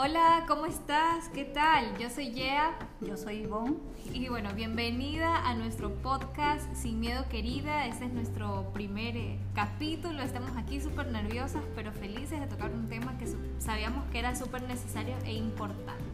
[0.00, 1.28] Hola, ¿cómo estás?
[1.30, 1.98] ¿Qué tal?
[1.98, 2.70] Yo soy Yea.
[3.00, 3.78] Yo soy Ivonne.
[4.14, 7.84] Y bueno, bienvenida a nuestro podcast Sin Miedo Querida.
[7.84, 10.22] Este es nuestro primer eh, capítulo.
[10.22, 13.26] Estamos aquí súper nerviosas, pero felices de tocar un tema que
[13.58, 16.04] sabíamos que era súper necesario e importante.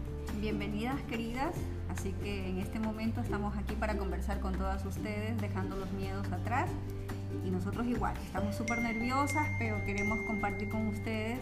[0.40, 1.54] Bienvenidas, queridas.
[1.90, 6.26] Así que en este momento estamos aquí para conversar con todas ustedes, dejando los miedos
[6.32, 6.70] atrás.
[7.44, 11.40] Y nosotros igual, estamos súper nerviosas, pero queremos compartir con ustedes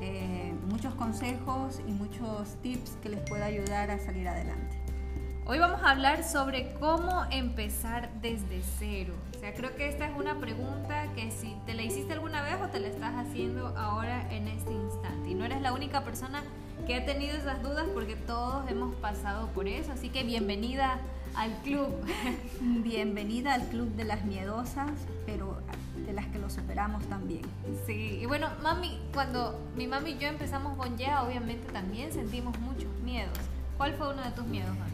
[0.00, 4.84] eh, muchos consejos y muchos tips que les pueda ayudar a salir adelante.
[5.46, 9.12] Hoy vamos a hablar sobre cómo empezar desde cero.
[9.36, 12.54] O sea, creo que esta es una pregunta que si te la hiciste alguna vez
[12.62, 15.28] o te la estás haciendo ahora en este instante.
[15.28, 16.42] Y no eres la única persona
[16.86, 19.92] que ha tenido esas dudas porque todos hemos pasado por eso.
[19.92, 20.98] Así que bienvenida
[21.36, 21.90] al club.
[22.82, 24.92] bienvenida al club de las miedosas,
[25.26, 25.58] pero
[26.14, 27.42] las que lo superamos también.
[27.86, 32.92] Sí, y bueno, mami, cuando mi mami y yo empezamos Bonjea, obviamente también sentimos muchos
[33.04, 33.38] miedos.
[33.76, 34.92] ¿Cuál fue uno de tus miedos, mami?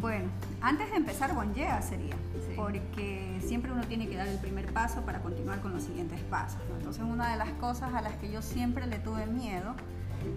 [0.00, 0.30] Bueno,
[0.62, 2.16] antes de empezar Bonjea sería,
[2.56, 6.60] porque siempre uno tiene que dar el primer paso para continuar con los siguientes pasos.
[6.78, 9.74] Entonces, una de las cosas a las que yo siempre le tuve miedo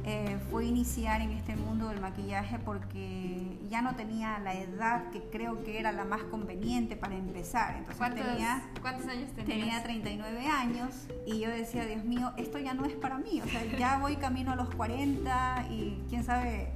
[0.04, 0.25] eh,
[0.56, 5.62] fue iniciar en este mundo del maquillaje porque ya no tenía la edad que creo
[5.66, 7.72] que era la más conveniente para empezar.
[7.72, 9.60] Entonces ¿Cuántos, tenía, ¿Cuántos años tenías?
[9.60, 13.42] Tenía 39 años y yo decía, Dios mío, esto ya no es para mí.
[13.44, 16.72] O sea, ya voy camino a los 40 y quién sabe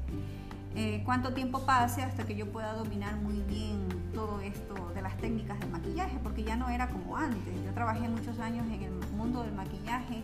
[0.75, 5.15] eh, cuánto tiempo pase hasta que yo pueda dominar muy bien todo esto de las
[5.15, 7.53] técnicas de maquillaje, porque ya no era como antes.
[7.63, 10.21] Yo trabajé muchos años en el mundo del maquillaje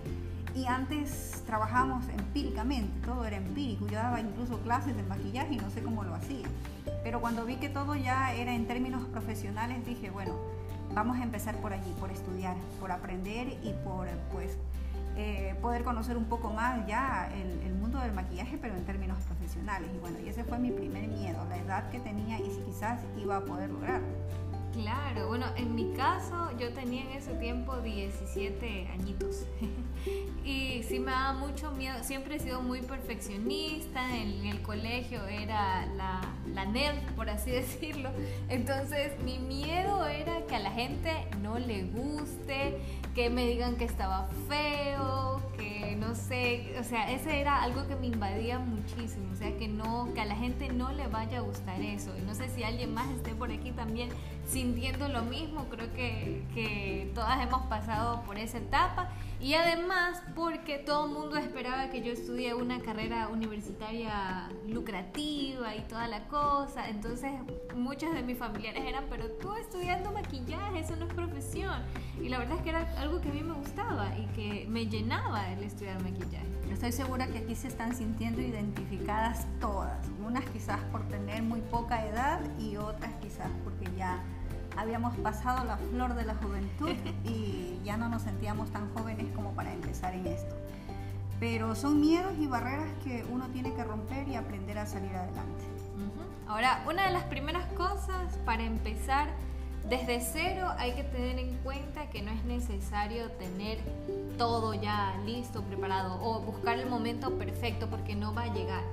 [0.55, 3.87] y antes trabajábamos empíricamente, todo era empírico.
[3.87, 6.47] Yo daba incluso clases de maquillaje y no sé cómo lo hacía.
[7.03, 10.33] Pero cuando vi que todo ya era en términos profesionales, dije, bueno,
[10.93, 14.57] vamos a empezar por allí, por estudiar, por aprender y por pues
[15.17, 19.17] eh, poder conocer un poco más ya el, el, mundo del maquillaje, pero en términos
[19.23, 19.89] profesionales.
[19.93, 23.01] Y bueno, y ese fue mi primer miedo, la edad que tenía y si quizás
[23.17, 24.07] iba a poder lograrlo.
[24.75, 29.45] Claro, bueno, en mi caso yo tenía en ese tiempo 17 añitos.
[30.45, 35.87] Y sí me daba mucho miedo, siempre he sido muy perfeccionista, en el colegio era
[35.87, 36.21] la,
[36.53, 38.11] la nerd, por así decirlo,
[38.47, 42.77] entonces mi miedo era que a la gente no le guste,
[43.15, 47.95] que me digan que estaba feo, que no sé, o sea, ese era algo que
[47.95, 51.41] me invadía muchísimo, o sea, que no, que a la gente no le vaya a
[51.41, 54.09] gustar eso, y no sé si alguien más esté por aquí también
[54.65, 59.09] sintiendo lo mismo, creo que, que todas hemos pasado por esa etapa.
[59.39, 65.81] Y además porque todo el mundo esperaba que yo estudie una carrera universitaria lucrativa y
[65.81, 67.31] toda la cosa, entonces
[67.75, 71.83] muchos de mis familiares eran, pero tú estudiando maquillaje, eso no es profesión,
[72.19, 74.87] y la verdad es que era algo que a mí me gustaba y que me
[74.87, 76.47] llenaba el estudiar maquillaje.
[76.71, 82.05] Estoy segura que aquí se están sintiendo identificadas todas, unas quizás por tener muy poca
[82.07, 84.23] edad y otras quizás porque ya
[84.77, 86.91] habíamos pasado la flor de la juventud
[87.23, 90.55] y ya no nos sentíamos tan jóvenes como para empezar en esto.
[91.39, 95.65] Pero son miedos y barreras que uno tiene que romper y aprender a salir adelante.
[96.47, 99.29] Ahora, una de las primeras cosas para empezar
[99.89, 103.79] desde cero hay que tener en cuenta que no es necesario tener
[104.37, 108.83] todo ya listo, preparado o buscar el momento perfecto porque no va a llegar.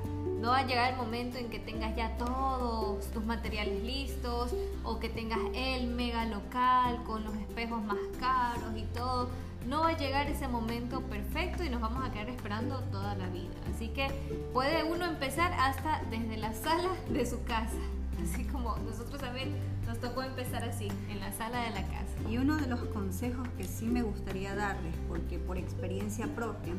[0.42, 4.98] No va a llegar el momento en que tengas ya todos tus materiales listos o
[4.98, 9.30] que tengas el mega local con los espejos más caros y todo.
[9.68, 13.28] No va a llegar ese momento perfecto y nos vamos a quedar esperando toda la
[13.28, 13.54] vida.
[13.72, 14.08] Así que
[14.52, 17.78] puede uno empezar hasta desde la sala de su casa.
[18.20, 19.54] Así como nosotros también
[19.86, 22.30] nos tocó empezar así, en la sala de la casa.
[22.30, 26.74] Y uno de los consejos que sí me gustaría darles, porque por experiencia propia,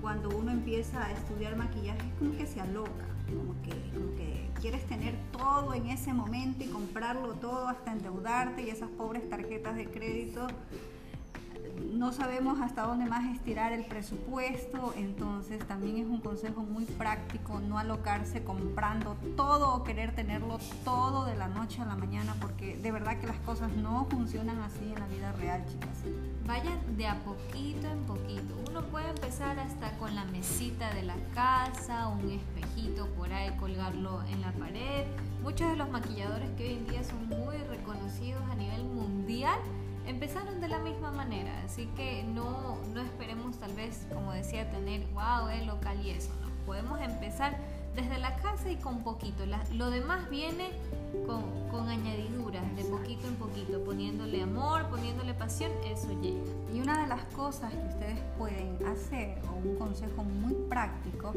[0.00, 4.50] cuando uno empieza a estudiar maquillaje es como que se aloca, como que, como que
[4.60, 9.76] quieres tener todo en ese momento y comprarlo todo hasta endeudarte y esas pobres tarjetas
[9.76, 10.46] de crédito
[11.92, 17.60] no sabemos hasta dónde más estirar el presupuesto, entonces también es un consejo muy práctico
[17.60, 22.76] no alocarse comprando todo o querer tenerlo todo de la noche a la mañana, porque
[22.76, 26.02] de verdad que las cosas no funcionan así en la vida real, chicas.
[26.46, 28.54] Vayan de a poquito en poquito.
[28.68, 34.22] Uno puede empezar hasta con la mesita de la casa, un espejito por ahí, colgarlo
[34.24, 35.06] en la pared.
[35.42, 39.58] Muchos de los maquilladores que hoy en día son muy reconocidos a nivel mundial
[40.12, 45.06] empezaron de la misma manera, así que no, no esperemos tal vez, como decía, tener,
[45.14, 46.30] wow, el local y eso.
[46.66, 47.58] Podemos empezar
[47.94, 49.44] desde la casa y con poquito.
[49.74, 50.70] lo demás viene
[51.26, 56.40] con, con, añadiduras, de poquito en poquito, poniéndole amor, poniéndole pasión, eso llega.
[56.72, 61.34] Y una de las cosas que ustedes pueden hacer, o un consejo muy práctico,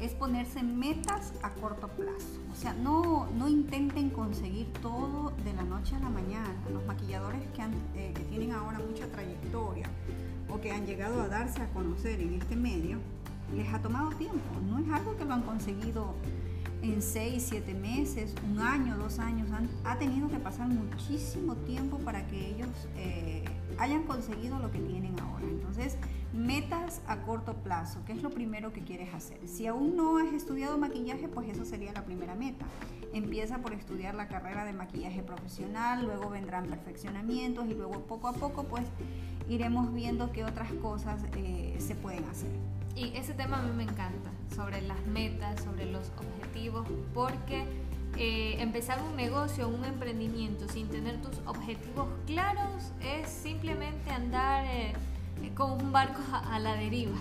[0.00, 2.40] es ponerse metas a corto plazo.
[2.50, 6.54] O sea, no, no intenten conseguir todo de la noche a la mañana.
[6.72, 7.62] Los maquilladores que,
[8.00, 9.86] eh, que tienen ahora mucha trayectoria
[10.48, 12.98] o que han llegado a darse a conocer en este medio,
[13.54, 14.38] les ha tomado tiempo.
[14.68, 16.14] No es algo que lo han conseguido
[16.82, 19.48] en seis, siete meses, un año, dos años.
[19.84, 23.44] ha tenido que pasar muchísimo tiempo para que ellos eh,
[23.78, 25.46] hayan conseguido lo que tienen ahora.
[25.46, 25.96] Entonces,
[26.32, 29.46] metas a corto plazo, ¿qué es lo primero que quieres hacer?
[29.46, 32.64] Si aún no has estudiado maquillaje, pues eso sería la primera meta.
[33.12, 38.32] Empieza por estudiar la carrera de maquillaje profesional, luego vendrán perfeccionamientos y luego poco a
[38.32, 38.84] poco pues
[39.48, 42.50] iremos viendo qué otras cosas eh, se pueden hacer.
[43.00, 47.64] Y ese tema a mí me encanta, sobre las metas, sobre los objetivos, porque
[48.18, 54.92] eh, empezar un negocio, un emprendimiento sin tener tus objetivos claros es simplemente andar eh,
[55.54, 57.16] con un barco a, la deriva.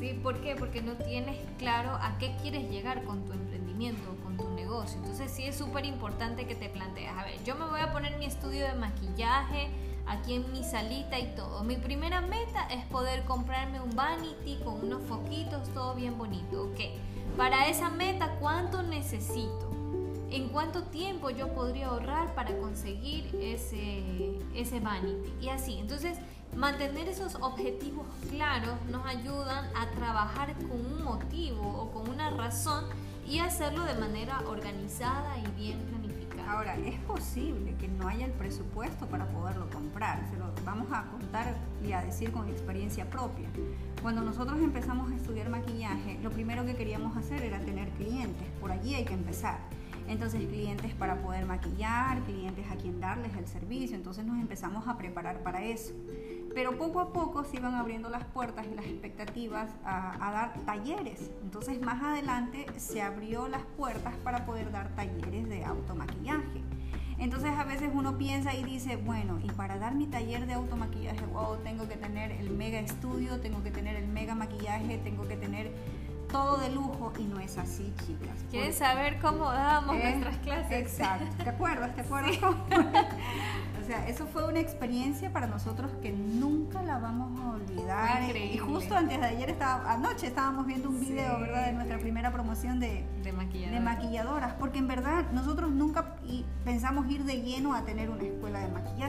[0.00, 0.18] ¿sí?
[0.20, 0.56] ¿Por qué?
[0.56, 4.98] Porque no tienes claro a qué quieres llegar con tu emprendimiento, con tu negocio.
[4.98, 8.18] Entonces sí es súper importante que te plantees, a ver, yo me voy a poner
[8.18, 9.70] mi estudio de maquillaje,
[10.06, 11.64] aquí en mi salita y todo.
[11.64, 16.64] Mi primera meta es poder comprarme un vanity con unos foquitos, todo bien bonito.
[16.64, 16.80] Ok,
[17.36, 19.70] para esa meta, ¿cuánto necesito?
[20.30, 25.32] ¿En cuánto tiempo yo podría ahorrar para conseguir ese, ese vanity?
[25.40, 26.18] Y así, entonces
[26.56, 32.84] mantener esos objetivos claros nos ayudan a trabajar con un motivo o con una razón
[33.26, 36.01] y hacerlo de manera organizada y bien planificada.
[36.48, 40.28] Ahora, es posible que no haya el presupuesto para poderlo comprar.
[40.30, 43.48] Se lo vamos a contar y a decir con experiencia propia.
[44.02, 48.46] Cuando nosotros empezamos a estudiar maquillaje, lo primero que queríamos hacer era tener clientes.
[48.60, 49.58] Por allí hay que empezar.
[50.08, 53.96] Entonces, clientes para poder maquillar, clientes a quien darles el servicio.
[53.96, 55.94] Entonces nos empezamos a preparar para eso.
[56.54, 61.30] Pero poco a poco se iban abriendo las puertas y las expectativas a, dar talleres.
[61.42, 66.62] Entonces más adelante se abrió las puertas para poder dar talleres de automaquillaje.
[67.18, 71.24] Entonces a veces uno piensa y dice, bueno, y para dar mi taller de automaquillaje,
[71.26, 75.36] wow, tengo que tener el mega estudio, tengo que tener el mega maquillaje, tengo que
[75.36, 75.72] tener
[76.32, 78.36] todo de lujo y no es así, chicas.
[78.50, 80.72] ¿Quieres saber cómo dábamos nuestras clases?
[80.72, 81.44] Exacto.
[81.44, 81.94] ¿Te acuerdas?
[81.94, 82.38] ¿Te acuerdas?
[83.82, 88.36] O sea, eso fue una experiencia para nosotros que nunca la vamos a olvidar.
[88.36, 91.66] Y justo antes de ayer, estaba, anoche estábamos viendo un video, ¿verdad?
[91.66, 93.72] De nuestra primera promoción de, de, maquilladoras.
[93.72, 94.54] de maquilladoras.
[94.54, 96.14] Porque en verdad nosotros nunca
[96.64, 99.01] pensamos ir de lleno a tener una escuela de maquillaje.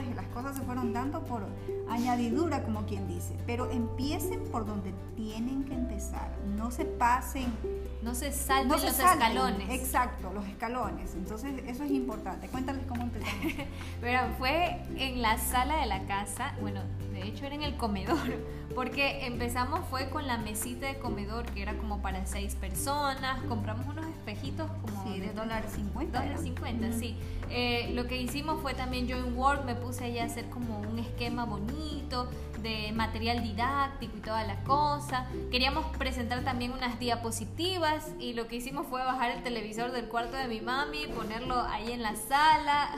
[0.92, 1.42] Las cosas se fueron dando por
[1.88, 3.36] añadidura, como quien dice.
[3.46, 6.30] Pero empiecen por donde tienen que empezar.
[6.56, 7.52] No se pasen
[8.04, 9.70] no se salten los escalones.
[9.70, 11.14] Exacto, los escalones.
[11.14, 12.48] Entonces, eso es importante.
[12.48, 13.54] Cuéntales cómo empezamos.
[14.00, 16.82] Pero fue en la sala de la casa, bueno,
[17.24, 18.18] de hecho era en el comedor,
[18.74, 23.86] porque empezamos fue con la mesita de comedor que era como para seis personas, compramos
[23.86, 26.20] unos espejitos como de dólar 50.
[26.20, 27.16] Dólar 50, sí.
[27.50, 30.80] Eh, lo que hicimos fue también yo en Word me puse ahí a hacer como
[30.80, 32.28] un esquema bonito
[32.64, 35.28] de material didáctico y toda la cosa.
[35.52, 40.36] Queríamos presentar también unas diapositivas y lo que hicimos fue bajar el televisor del cuarto
[40.36, 42.90] de mi mami, ponerlo ahí en la sala.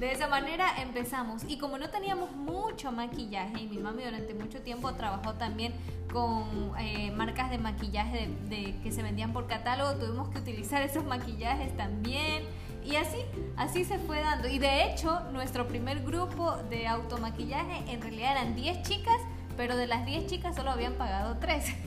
[0.00, 1.44] De esa manera empezamos.
[1.46, 5.74] Y como no teníamos mucho maquillaje y mi mami durante mucho tiempo trabajó también
[6.12, 11.04] con eh, marcas de maquillaje de, que se vendían por catálogo, tuvimos que utilizar esos
[11.04, 12.42] maquillajes también.
[12.90, 13.18] Y así,
[13.56, 14.48] así se fue dando.
[14.48, 19.16] Y de hecho, nuestro primer grupo de automaquillaje en realidad eran 10 chicas,
[19.56, 21.72] pero de las 10 chicas solo habían pagado 3.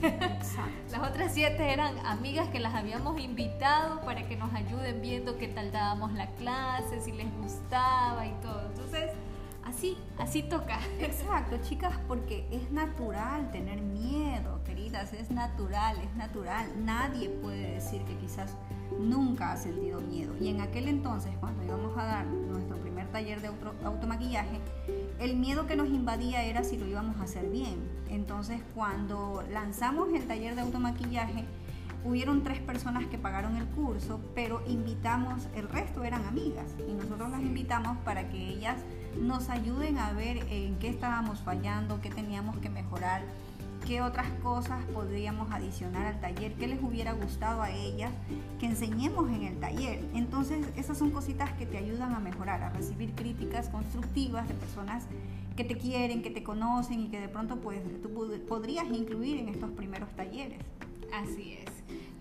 [0.90, 5.48] las otras 7 eran amigas que las habíamos invitado para que nos ayuden viendo qué
[5.48, 8.62] tal dábamos la clase, si les gustaba y todo.
[8.68, 9.10] Entonces,
[9.74, 10.78] así, así toca.
[11.00, 16.66] Exacto, chicas, porque es natural tener miedo, queridas, es natural, es natural.
[16.84, 18.56] Nadie puede decir que quizás
[18.98, 20.34] nunca ha sentido miedo.
[20.40, 23.50] Y en aquel entonces, cuando íbamos a dar nuestro primer taller de
[23.84, 24.60] automaquillaje,
[25.18, 27.88] el miedo que nos invadía era si lo íbamos a hacer bien.
[28.08, 31.44] Entonces, cuando lanzamos el taller de automaquillaje,
[32.04, 37.30] hubieron tres personas que pagaron el curso, pero invitamos, el resto eran amigas, y nosotros
[37.30, 38.76] las invitamos para que ellas
[39.20, 43.22] nos ayuden a ver en qué estábamos fallando, qué teníamos que mejorar
[43.86, 48.10] qué otras cosas podríamos adicionar al taller, qué les hubiera gustado a ellas
[48.58, 50.00] que enseñemos en el taller.
[50.14, 55.04] Entonces, esas son cositas que te ayudan a mejorar, a recibir críticas constructivas de personas
[55.56, 58.10] que te quieren, que te conocen y que de pronto pues, tú
[58.48, 60.58] podrías incluir en estos primeros talleres.
[61.12, 61.70] Así es.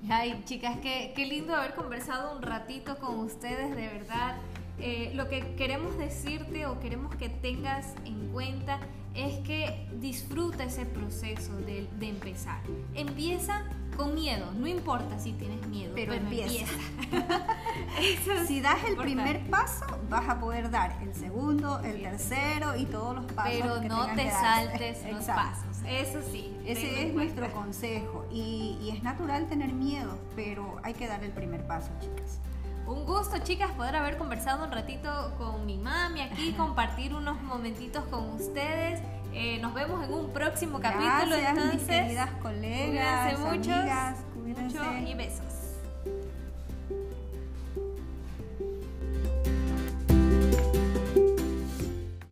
[0.10, 4.36] Ay, chicas, qué, qué lindo haber conversado un ratito con ustedes, de verdad.
[4.80, 8.80] Eh, lo que queremos decirte o queremos que tengas en cuenta
[9.13, 12.60] es que disfruta ese proceso de, de empezar.
[12.96, 13.63] Empieza
[13.96, 16.50] con miedo, no importa si tienes miedo, Pero pero, empieza.
[16.74, 17.48] empieza.
[18.01, 19.03] Es Si das el importante.
[19.03, 23.53] primer paso, vas a poder dar el segundo, el tercero y todos los pasos.
[23.62, 25.77] pero que no te que saltes los pasos.
[25.88, 26.51] Eso sí.
[26.65, 31.32] Ese es nuestro consejo y, y es natural tener miedo, pero hay que dar el
[31.32, 32.39] primer paso, chicas.
[32.86, 38.04] Un gusto, chicas, poder haber conversado un ratito con mi mami aquí, compartir unos momentitos
[38.06, 39.02] con ustedes.
[39.34, 41.36] Eh, nos vemos en un próximo capítulo.
[41.36, 45.10] Gracias, mis entonces, queridas colegas, cuídense muchos, amigas, mucho cuídense.
[45.10, 45.52] y besos.